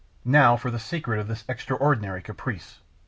[0.25, 2.79] Now for the secret of this extraordinary caprice.